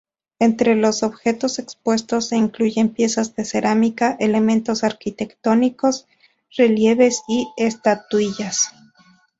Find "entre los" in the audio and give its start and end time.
0.39-1.03